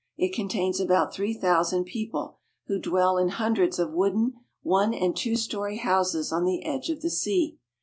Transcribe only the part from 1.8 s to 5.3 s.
people, who dwell in hundreds of wooden one and